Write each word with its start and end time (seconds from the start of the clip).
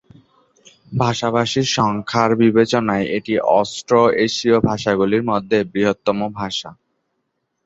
ভাষাভাষীর 0.93 1.67
সংখ্যার 1.75 2.29
বিচারে 2.39 2.97
এটি 3.17 3.33
অস্ট্রো-এশীয় 3.59 4.57
ভাষাগুলির 4.67 5.23
মধ্যে 5.31 5.57
বৃহত্তম 5.71 6.19
ভাষা। 6.33 6.69